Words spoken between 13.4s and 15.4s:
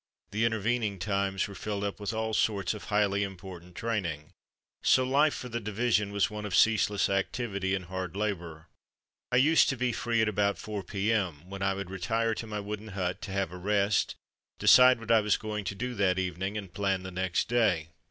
a rest, decide what I was